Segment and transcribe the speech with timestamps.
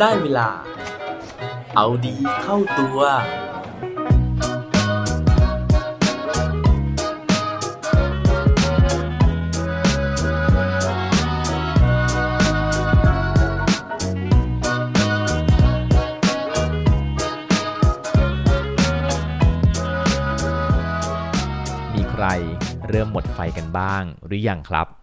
[0.00, 0.48] ได้เวลา
[1.76, 2.98] เอาดีเข้าตัว
[21.94, 22.24] มีใคร
[22.88, 24.99] เริ่มหมดไฟกันบ้างหรือยังครับ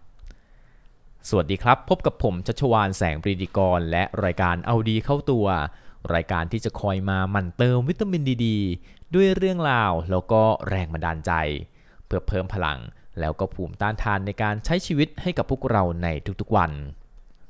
[1.30, 5.46] สวัสดีครับ พบกับผมชัชวานแสงปรีดีกร และรายการเอาดีเข้าตัว
[6.14, 8.46] รายการที่จะคอยมาหมั่นเติมวิตามินดีด
[9.14, 11.32] ด้วยเรื่องราวแล้วก็แรงบันดาลใจ
[12.06, 12.78] เพื่อเพิ่มพลัง
[13.20, 16.08] แล้วก็ภูมิต้านทานในการใช้ชีวิตให้กับพวกเราใน
[16.40, 16.70] ทุกๆวัน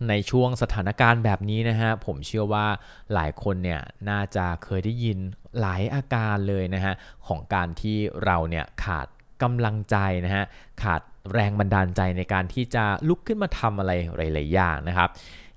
[0.08, 2.66] ในช่วงสถานการณ์แบบนี้นะฮะผมเชื่อว่า
[3.14, 5.18] หลายคนเนี่ยน่าจะเคยได้ยิน
[5.60, 6.94] หลายอาการเลยนะฮะ
[7.26, 9.06] ของการที่เราเนี่ยขาด
[9.42, 10.44] กำลังใจนะฮะ
[10.82, 11.00] ขาด
[11.32, 15.10] แรงบันดาลใจในการที่จะลุกขึ้นมาทำอะไรหลาย ๆ อย่างนะครับ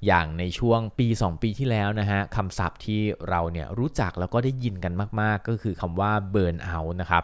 [0.08, 7.24] อย่างในช่วงปี 2 ปีที่แล้วนะฮะคำศัพท์ที่เราเนี่ยรู้จักแล้วก็ได้ยินกันมาก ๆ ก็คือคำว่า burn out นะครับ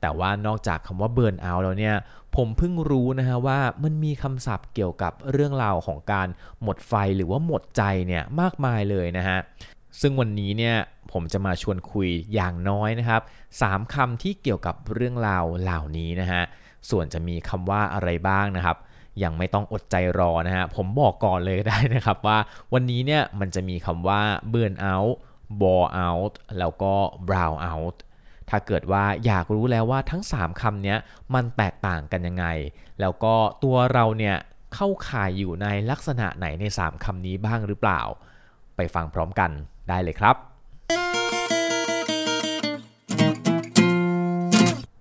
[0.00, 1.96] แต่ว่านอกจากคำว่า burn out แล้วเนี่ย
[2.36, 6.28] ผมเพิ่งรู้นะฮะว่ามันมีคำศัพท์เกี่ยวกับเรื่องราวของการ
[6.62, 9.38] หมดไฟหรือว่าหมดใจเนี่ยมากมายเลยนะฮะ
[10.00, 10.76] ซึ่งวันนี้เนี่ย
[11.12, 13.22] ผมจะมาชวนคุยอย่างน้อยนะครับ
[13.58, 16.42] 3คำที่เกี่ยวกับเรื่องราวเหล่านี้นะฮะ
[16.90, 18.76] ส่วนจะมีคำว่าอะไรบ้างนะครับ
[19.22, 22.38] ยังไม่ต้องอดใจรอนะฮะผมบอกก่อนเลยได้นะครับว่า
[22.72, 24.20] วันนี้เนี่ยมันจะมีคำว่า
[24.52, 25.14] burn out
[25.60, 26.94] bore out แล้วก็
[27.28, 27.96] brown out
[28.50, 30.96] ถ้าเกิดว่าอยากรู้แล้วว่าทั้ง3คำนี้
[31.34, 32.46] มันแตกต่างกันยังไง
[33.00, 33.34] แล้วก็
[33.64, 34.36] ตัวเราเนี่ย
[34.74, 38.00] เข้าข่ายอยู่ในลักษณะไหนใน 3คำนี้บ้างหรือเปล่า
[38.76, 39.50] ไปฟังพร้อมกัน
[39.88, 40.36] ได้เลยครับ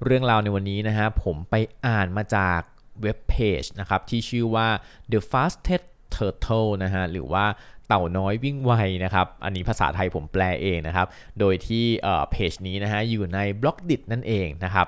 [0.06, 2.60] เรื่องราวในวันนี้นะฮะผมไปอ่านมาจาก
[3.02, 4.68] เว็บเพจนะครับที่ชื่อว่า
[5.12, 7.46] The Fastest Turtle นะฮะหรือว่า
[7.88, 11.08] เต่าน้อยวิ่งไวนะครับ อันนี้ภาษาไทยผมแปลเองนะครับ
[11.40, 11.86] โดยที่
[12.32, 14.88] เพจนี้นะฮะอยู่ในบล็อกดินั่นเองนะครับ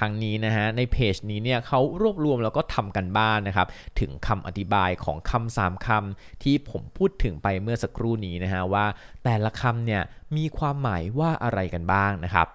[0.00, 3.68] ทั้งนี้นะฮะในเพจนี้เนี่ยเขารวบรวมแล้วก็ทำกันบ้านนะครับ
[4.00, 8.86] ถึงคำอธิบายของคำสามคำที่ผมพูดถึงไปเมื่อสักครู่นี้นะฮะว่า
[9.24, 10.02] แต่ละคำเนี่ย
[10.36, 12.48] มีความหมายว่าอะไรกันบ้างนะครับ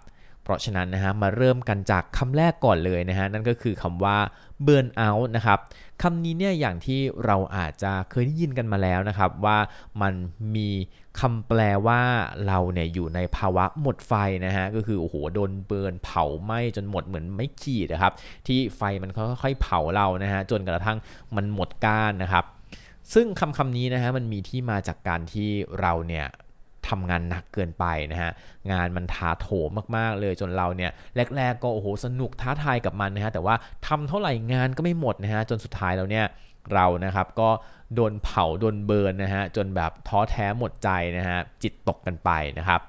[0.47, 4.17] เพราะฉะนั้นนะฮะมาเริ่มกันจากคำแรกก่อนเลยนะฮะนั่นก็คือคำว่า
[4.65, 5.59] burn out นะครับ
[6.01, 9.57] คำนี้เนี่ยอย่างที่เราอาจจะเคยได้ยินกันมาแล้วนะครับว่า
[10.01, 10.13] มัน
[10.55, 10.69] มี
[11.19, 12.01] คำแปลว่า
[12.47, 14.13] เราเนี่ยอยู่ในภาวะหมดไฟ
[14.45, 18.13] นะฮะก็คือโอ้โหโดนเบิร์นเผาไหม้จนหมดเหมือนไม่ขีดนะครับ
[18.47, 20.97] ที่ไฟมันค่อยๆเผาเรานะฮะจนกระทั่ง
[21.35, 22.45] มันหมดก้านนะครับ
[23.13, 25.49] ซึ่งคำคำนี้นะฮะมันมีที่มาจากการที่
[25.81, 26.27] เราเนี่ย
[26.89, 28.31] ทำงานหนักเกินไปนะฮะ
[28.71, 30.91] งานมันท้าโถมมากๆเลยจนเราเนี่ย
[31.37, 33.55] แรกๆก็โอ้โหสนุกท้าทายกับมันนะฮะแต่ว่า
[33.87, 36.25] ทำเท่าไหร่งานก็ไม่หมดนะฮะจนสุดท้ายแล้วเนี่ย
[36.73, 37.49] เรานะครับก็
[37.95, 42.79] โดนเผาโดนเบิร์นนะฮะจนแบบท้อแท้หมดใจนะฮะจิตตกกันไปนะครับ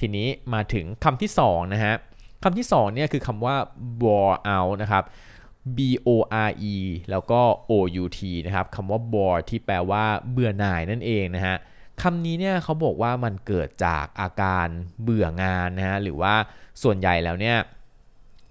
[0.00, 1.94] ทีนี้มาถึงคำที่2นะฮะ
[2.42, 3.56] คำที่2เนี่ยคือคำว่า
[4.02, 5.04] bore out นะครับ
[5.76, 6.08] B O
[6.48, 6.76] R E
[7.10, 11.56] แล้วก็ O U T นะครับคำว่า bore ที่แปลว่าเบื่อหน่ายนั่นเองนะฮะ
[12.02, 14.66] คำนี้เนี่ยเขาบอกว่ามันเกิดจากอาการ
[15.02, 16.34] เบื่องานนะฮะหรือว่า
[16.82, 17.56] ส่วนใหญ่แล้วเนี่ย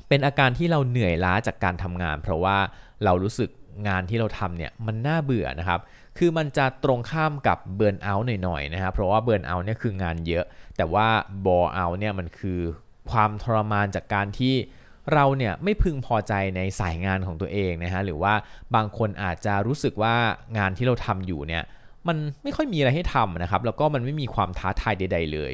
[0.08, 2.58] เป็นอาการที่เราเหนื่อยล้าจากการทำงาน เพราะว่า
[3.04, 3.50] เรารู้สึก
[3.88, 5.80] งานที่เราทำเนี่ยมันน่าเบื่อนะครับ
[6.18, 10.46] คือมันจะตรงข้ามกับเบิร์นเอาท์หน่อยๆนะครับเพราะว่าเบิร์นเอาท์เนี่ยคืองานเยอะ
[10.78, 11.08] แต่ว่า
[11.46, 12.60] บอเอาท์เนี่ยมันคือ
[13.12, 14.56] ความทรมานจากการที่
[15.14, 18.34] เราเนี่ยไม่พึงพอใจในสายงานของตัวเองนะฮะหรือว่า
[18.76, 20.16] บางคนอาจจะรู้สึกว่า
[20.58, 21.64] งานที่เราทำอยู่เนี่ย
[22.08, 25.54] มันไม่ค่อยมีอะไรให้ทำนะครับ แล้วก็มันไม่มีความท้าทายใด ๆ เลย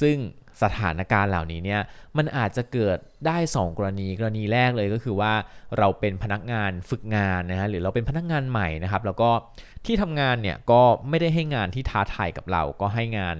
[0.00, 0.16] ซึ่ง
[0.62, 1.80] สถานการณ์เหล่านี้เนี่ย
[2.16, 5.32] มันอาจจะเกิดได้ 2 กรณีกรณีแรกเลยก็คือว่า
[5.78, 9.30] เราเป็นพนักงานฝึกงานนะฮะหรือเราเป็นพนักงานใหม่นะครับ แล้วก็
[9.86, 13.36] ที่ทำงานเนี่ยก็ไม่ได้ให้งานที่ท้าทายกับเราก็ให้งาน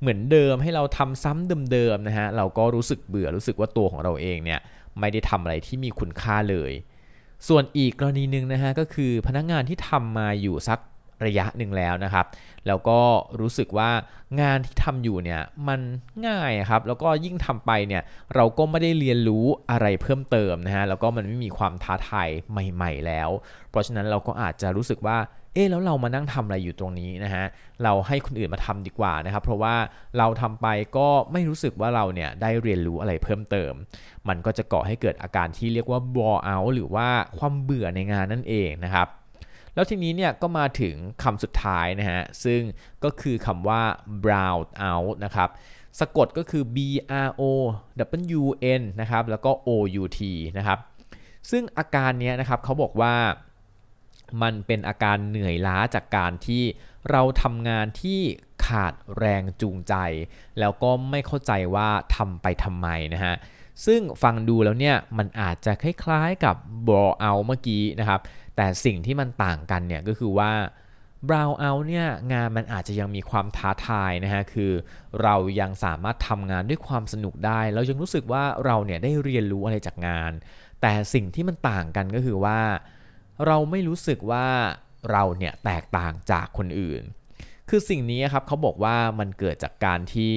[0.00, 4.60] เหมือนเดิมให้เราทำซ้ำเดิมๆนะฮะเราก็รู้สึกเบื่อรู้สึกว่าตัวของเราเองเนี่ย
[5.00, 6.72] ไม่ได้ทำอะไรที่มีคุณค่าเลย
[7.48, 10.78] ส่วนอีกกรณีหนึ่งนะฮะก็คือพนักงานที่ทำมาอยู่สัก
[11.24, 12.26] ระยะหนึ่งแล้วนะครับ
[12.66, 12.98] แล้วก็
[13.40, 13.90] รู้สึกว่า
[14.40, 15.80] งานที่ทำอยู่เนี่ยมัน
[16.26, 18.02] ง่ายครับ แล้วก็ยิ่งทำไปเนี่ย
[18.34, 23.30] เราก็ไม่ได้เรียนรู้อะไรเพิ่มเติมนะฮะ แล้วก็มันไม่มีความท้าทายใหม่ ๆ แล้ว
[23.70, 25.18] เพราะฉะนั้นเราก็อาจจะรู้สึกว่า
[25.54, 27.44] เอ๊แล้วเรามานั่งทำอะไรอยู่ตรงนี้นะฮะ
[27.82, 29.74] เราให้คนอื่นมาทำดีกว่านะครับ เพราะว่า
[30.18, 30.66] เราทำไป
[30.96, 33.72] ก็ไม่รู้สึกว่าเราเนี่ยได้เรียนรู้อะไรเพิ่มเติม
[34.28, 37.08] มันก็จะก่อให้เกิดอาการที่เรียกว่า bore out หรือว่า
[37.38, 39.08] ความเบื่อในงานนั่นเองนะครับ
[39.76, 42.60] แล้วทีนี้เนี่ยก็มาถึงคำสุดท้ายนะฮะ ซึ่ง
[43.04, 43.82] ก็คือคำว่า
[44.24, 45.48] brown out นะครับ
[46.00, 46.78] สะกดก็คือ b
[47.26, 47.42] r o
[48.40, 48.44] w
[48.80, 49.70] n นะครับ แล้วก็ o
[50.02, 50.20] u t
[50.58, 50.78] นะครับ
[51.50, 53.14] ซึ่งอาการนี้นะครับเขาบอกว่า
[54.42, 56.62] มันเป็นอาการเหนื่อยล้าจากการที่
[57.10, 58.20] เราทำงานที่
[58.66, 59.94] ขาดแรงจูงใจ
[60.58, 63.34] แล้วก็ไม่เข้าใจว่าทำไปทำไมนะฮะ
[63.86, 68.20] ซึ่งฟังดูแล้วเนี่ยมันอาจจะคล้ายๆกับบรเอาเมื่อกี้นะครับ
[68.56, 70.52] แต่สิ่งที่มันต่างกันเนี่ยก็คือว่า
[71.28, 74.72] brow out เนี่ยงานมันอาจจะยังมีความท้าทายนะฮะคือ
[75.22, 80.32] เรายังสามารถทำงานด้วยความสนุกได้เรายังรู้สึกว่าเราเนี่ยได้เรียนรู้อะไรจากงาน
[80.82, 82.60] แต่สิ่งที่มันต่างกันก็คือว่า
[83.46, 84.46] เราไม่รู้สึกว่า
[85.10, 87.02] เราเนี่ยแตกต่างจากคนอื่น
[87.68, 90.32] คือสิ่งนี้ครับเขาบอกว่ามันเกิดจากการที่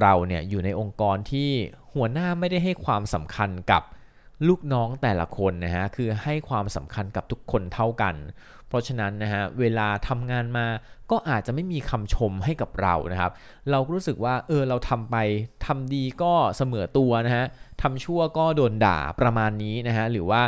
[0.00, 1.50] เราเนี่ยอยู่ในองค์กรที่
[1.94, 3.82] หัวหน้าไม่ได้ให้ความสำคัญกับ
[4.48, 8.14] ลูกน้องแต่ละคนนะฮะคือให้ความสำคัญกับทุกคนเท่ากัน
[8.68, 10.66] เพราะฉะนั้นนะฮะเวลาทำงานมา
[11.10, 13.32] ก็อาจจะไม่มีคำชมให้กับเรานะครับ
[13.70, 15.16] เราก็รู้สึกว่าเออเราทำไป
[15.66, 17.46] ทำดีก็เสมอตัวนะฮะ
[17.82, 20.42] ทำชั่วก็โดนด่าประมาณนี้นะฮะหรือว่า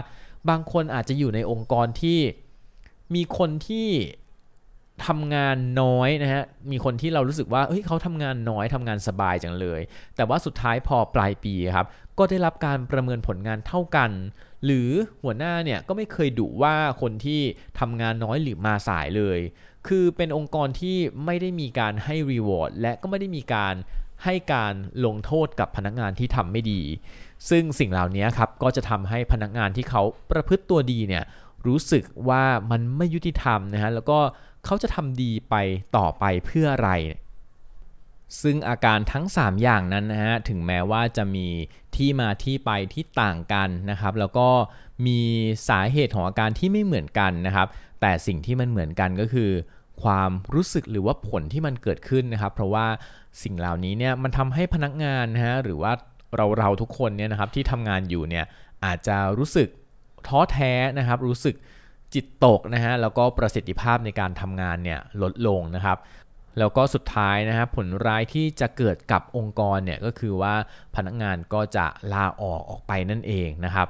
[0.49, 2.19] บางคนอาจจะอยู่ในองค์กรที่
[3.15, 3.89] มีคนที่
[5.07, 9.81] ทำงานน้อยนะฮะ มีคนที่เรารู้สึกว่า เฮ้ยเขาทำงานน้อยทำงานสบายจังเลย
[10.17, 11.87] แต่ว่าสุดท้ายพอปลายปีครับ
[12.19, 14.11] ก็ได้รับการประเมินผลงานเท่ากัน
[14.65, 14.91] หรือ
[15.23, 17.41] หัวหน้าเนี่ยก็ไม่เคยดุว่าคนที่
[17.81, 19.39] ทำงานน้อยหรือมาสายเลย
[19.89, 23.75] คือเป็นองค์กรที่ไม่ได้มีการให้รีวอร์ดและก็ไม่ได้มีการ
[24.25, 24.75] ให้การ
[25.07, 26.81] ลงโทษกับพนักงานที่ทำไม่ดี
[27.51, 31.25] ซึ่งสิ่งเหล่านี้ครับก็จะทำให้พนักงานที่เขาประพฤติตัวดีเนี่ย
[31.67, 34.19] รู้สึกว่ามันไม่ยุติธรรมนะฮะแล้วก็
[34.65, 35.55] เขาจะทำดีไป
[35.97, 36.91] ต่อไปเพื่ออะไร
[38.43, 41.47] ซึ่งอาการทั้ง 3 อย่างนั้นนะฮะถึงแม้ว่าจะมี
[41.97, 44.49] ที่มาที่ไปที่ต่างกันนะครับ แล้วก็
[45.07, 45.21] มี
[45.69, 47.69] สาเหตุของอาการที่ไม่เหมือนกันนะครับ
[48.01, 49.51] แต่สิ่งที่มันเหมือนกันก็คือ
[50.03, 52.87] ความรู้สึกหรือว่าผลที่มันเกิดขึ้นนะครับ เพราะว่า
[53.43, 55.93] สิ่งเหล่านี้เนี่ยมันทำให้พนักงานนะฮะหรือว่า
[56.37, 58.45] เราเราทุกคนเนี่ยนะครับที่ทำงานอยู่เนี่ย
[58.85, 59.69] อาจจะรู้สึก
[60.27, 61.55] ท้อแท้นะครับ รู้สึก
[62.15, 65.99] จิตตกนะฮะแล้วก็ประสิทธิภาพในการทำงานเนี่ยลดลงนะครับ
[66.59, 70.55] แล้วก็สุดท้ายนะครับผลร้ายที่จะเกิดกับองค์กรเนี่ยก็คือว่า
[70.97, 73.89] พนักงานก็จะลาออกออกไปนั่นเองนะครับ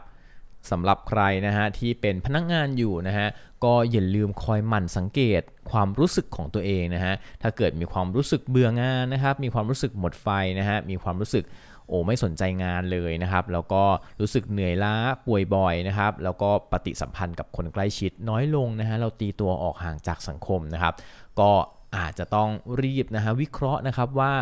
[0.71, 3.29] สำหรับใครนะฮะที่เป็นพนักงานอยู่นะฮะ
[3.65, 10.29] ก็อย่าลืมคอยหมั่นสังเกตความรู้สึกของตัวเองนะฮะถ้าเกิดมีความรู้สึกเบื่องานนะครับ มีความรู้สึกหมดไฟ
[10.59, 11.45] นะฮะมีความรู้สึก
[11.89, 13.83] โอ้ไม่สนใจงานเลยนะครับแล้วก็
[14.21, 14.95] รู้สึกเหนื่อยล้า
[15.27, 20.95] ป่วยบ่อยนะครับแล้วก็ปฏิสัมพันธ์กับคนใกล้ชิดน้อยลงนะฮะเราตีตัวออกห่างจากสังคมนะครับ
[21.41, 21.51] ก็
[21.97, 22.51] อาจจะต้อง
[22.83, 24.33] รีบนะฮะวิเคราะห์นะครับว่า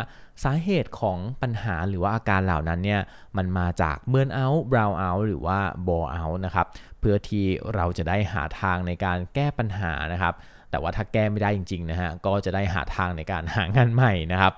[0.43, 3.01] สาเหตุของปัญหาหรือว่าอาการเหล่านั้นเนี่ย
[3.37, 6.67] มันมาจากเบิร์นเอาท์บราวน์เอาท์หรือว่าบอเอาท์นะครับ
[6.99, 10.33] เพื่อที่เราจะได้หาทางในการแก้ปัญหานะครับ
[10.73, 14.53] แต่ว่าถ้าแก้ไม่ได้จริงๆนะฮะก็จะได้หาทางในการหางานใหม่นะครับ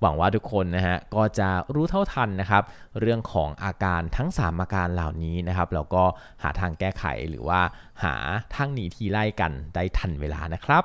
[0.00, 2.62] หวังว่าทุกคนนะฮะก็จะรู้เท่าทันนะครับ
[3.00, 6.02] เรื่องของอาการทั้ง 3 อาการเหล่านี้นะครับแล้วก็
[6.42, 7.60] หาทางแก้ไขหรือว่า
[8.04, 8.14] หา
[8.54, 10.84] ทางหนีทีไล่กันได้ทันเวลานะครับ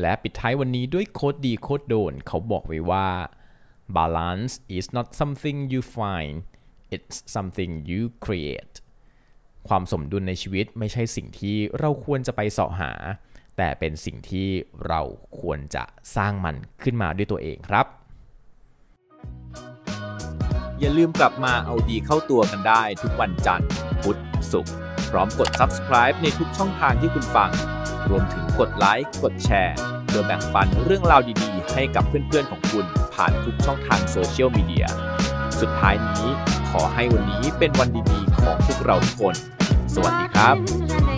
[0.00, 3.06] และปิดท้ายวันนี้ด้วยโคดดีโคดโดน เขาบอกไว้ว่า
[3.96, 6.34] balance is not something you find
[6.94, 8.74] it's something you create
[9.68, 12.92] ความสมดุลในชีวิตไม่ใช่สิ่งที่เราควรจะไปเสาะหา
[13.56, 14.48] แต่เป็นสิ่งที่
[14.86, 15.00] เรา
[15.40, 15.84] ควรจะ
[16.16, 17.86] สร้างมันขึ้นมาด้วยตัวเองครับ
[20.80, 23.68] อย่าลืมกลับมาเอาดีเข้าตัวกันได้ทุกวันจันทร์
[24.02, 24.18] พุธ
[24.52, 24.74] ศุกร์
[25.10, 27.50] พร้อมกด subscribe ในทุกช่องทางที่คุณฟัง
[28.08, 34.86] รวมถึงกดไลค์กดแชร์เพื่อแบ่งปันเรื่องราวดีๆ ให้กับเพื่อนๆของคุณผ่านทุกช่องทางโซเชียลมีเดีย
[35.60, 36.26] สุดท้ายนี้
[36.70, 39.34] ขอให้วันนี้เป็นวันดีๆของพวกเราทุกคน
[39.96, 41.15] สวัสดีครับ